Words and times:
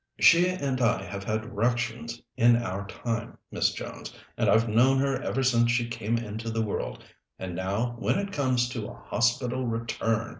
She 0.19 0.47
and 0.49 0.81
I 0.81 1.03
have 1.03 1.23
had 1.25 1.53
ructions 1.55 2.23
in 2.35 2.55
our 2.55 2.87
time, 2.87 3.37
Miss 3.51 3.71
Jones, 3.71 4.11
and 4.35 4.49
I've 4.49 4.67
known 4.67 4.97
her 4.97 5.21
ever 5.21 5.43
since 5.43 5.69
she 5.69 5.87
came 5.89 6.17
into 6.17 6.49
the 6.49 6.63
world. 6.63 7.03
And 7.37 7.55
now, 7.55 7.95
when 7.99 8.17
it 8.17 8.33
comes 8.33 8.67
to 8.69 8.87
a 8.87 8.95
Hospital 8.95 9.63
Return 9.63 10.29